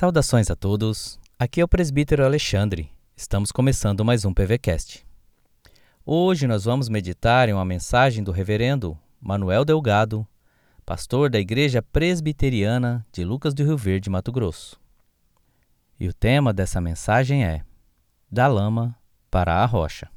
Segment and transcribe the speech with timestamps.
[0.00, 1.20] Saudações a todos.
[1.38, 2.90] Aqui é o presbítero Alexandre.
[3.14, 5.06] Estamos começando mais um PVcast.
[6.06, 10.26] Hoje nós vamos meditar em uma mensagem do reverendo Manuel Delgado,
[10.86, 14.80] pastor da Igreja Presbiteriana de Lucas do Rio Verde, Mato Grosso.
[16.00, 17.62] E o tema dessa mensagem é
[18.32, 18.96] Da lama
[19.30, 20.08] para a rocha.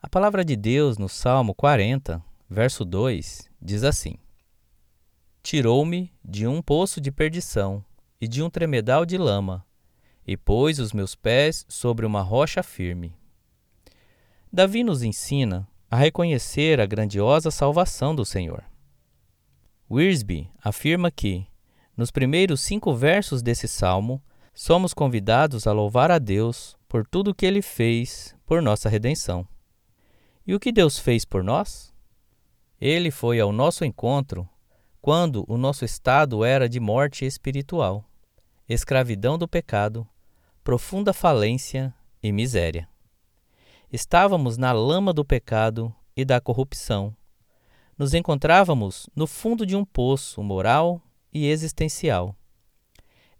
[0.00, 4.16] A palavra de Deus no Salmo 40, verso 2, diz assim:
[5.42, 7.84] Tirou-me de um poço de perdição
[8.20, 9.64] e de um tremedal de lama,
[10.26, 13.16] e pôs os meus pés sobre uma rocha firme.
[14.52, 18.64] Davi nos ensina a reconhecer a grandiosa salvação do Senhor.
[19.90, 21.46] Wiersbe afirma que,
[21.96, 24.22] nos primeiros cinco versos desse salmo,
[24.54, 29.46] somos convidados a louvar a Deus por tudo o que ele fez por nossa redenção.
[30.46, 31.94] E o que Deus fez por nós?
[32.80, 34.48] Ele foi ao nosso encontro
[35.00, 38.04] quando o nosso estado era de morte espiritual,
[38.68, 40.06] escravidão do pecado,
[40.62, 42.88] profunda falência e miséria.
[43.92, 47.16] Estávamos na lama do pecado e da corrupção.
[47.96, 52.36] Nos encontrávamos no fundo de um poço moral e existencial.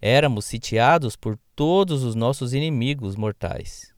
[0.00, 3.94] Éramos sitiados por todos os nossos inimigos mortais.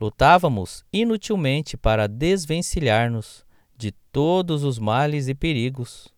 [0.00, 3.45] Lutávamos inutilmente para desvencilhar-nos
[3.76, 6.08] de todos os males e perigos,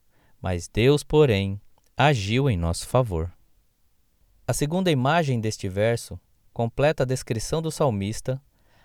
[0.40, 1.60] mas Deus, porém,
[1.96, 3.32] agiu em nosso favor.
[4.46, 6.18] A segunda imagem deste verso
[6.52, 8.40] completa a descrição do salmista,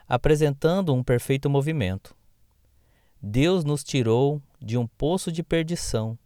[0.07, 2.15] apresentando um perfeito movimento.
[3.21, 6.17] Deus nos tirou de um poço de perdição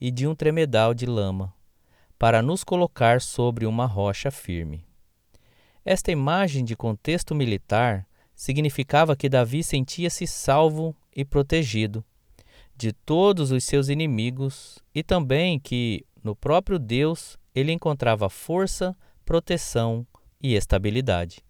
[0.00, 1.52] e de um tremedal de lama,
[2.18, 4.86] para nos colocar sobre uma rocha firme.
[5.84, 8.06] Esta imagem de contexto militar
[8.36, 12.04] significava que Davi sentia-se salvo e protegido
[12.76, 18.94] de todos os seus inimigos e também que no próprio Deus ele encontrava força,
[19.24, 20.06] proteção
[20.42, 21.42] e estabilidade.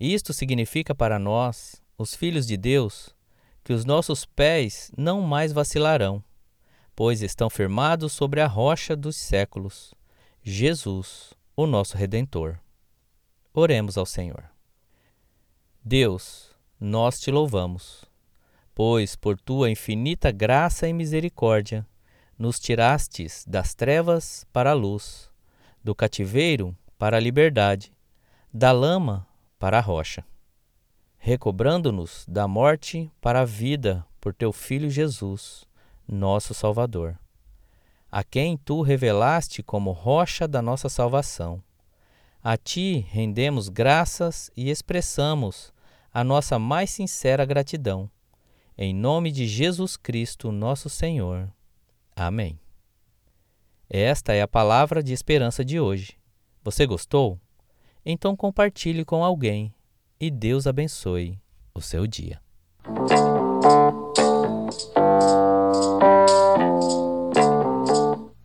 [0.00, 3.14] Isto significa para nós, os filhos de Deus,
[3.62, 6.24] que os nossos pés não mais vacilarão,
[6.96, 9.92] pois estão firmados sobre a rocha dos séculos,
[10.42, 12.58] Jesus, o nosso Redentor.
[13.52, 14.57] Oremos ao Senhor.
[15.90, 18.04] Deus, nós te louvamos
[18.74, 21.86] pois por tua infinita graça e misericórdia
[22.38, 25.30] nos tirastes das trevas para a luz,
[25.82, 27.90] do cativeiro para a liberdade,
[28.52, 29.26] da lama
[29.58, 30.22] para a rocha,
[31.16, 35.64] recobrando-nos da morte para a vida por teu Filho Jesus,
[36.06, 37.18] nosso Salvador,
[38.12, 41.62] a quem tu revelaste como rocha da nossa salvação.
[42.44, 45.72] A ti rendemos graças e expressamos
[46.12, 48.10] a nossa mais sincera gratidão
[48.80, 51.52] em nome de Jesus Cristo, nosso Senhor.
[52.14, 52.60] Amém.
[53.90, 56.16] Esta é a palavra de esperança de hoje.
[56.62, 57.40] Você gostou?
[58.06, 59.74] Então compartilhe com alguém
[60.20, 61.40] e Deus abençoe
[61.74, 62.40] o seu dia.